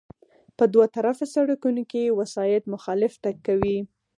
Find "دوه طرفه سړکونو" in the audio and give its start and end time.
0.73-1.81